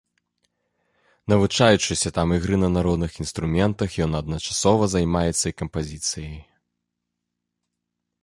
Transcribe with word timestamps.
Навучаючыся 1.31 2.09
там 2.17 2.27
ігры 2.37 2.55
на 2.63 2.69
народных 2.77 3.11
інструментах, 3.23 3.89
ён 4.05 4.11
адначасова 4.21 4.83
займаецца 4.95 5.45
і 5.49 5.57
кампазіцыяй. 5.63 6.35